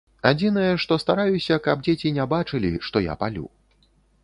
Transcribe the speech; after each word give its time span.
Адзінае, 0.27 0.71
што 0.83 0.97
стараюся, 1.03 1.59
каб 1.69 1.85
дзеці 1.89 2.13
не 2.17 2.25
бачылі, 2.33 2.73
што 2.89 3.05
я 3.07 3.13
палю. 3.23 3.47